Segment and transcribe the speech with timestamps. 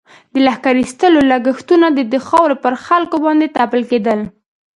[0.33, 4.19] د لښکر ایستلو لږښتونه د دې خاورې پر خلکو باندې تپل کېدل.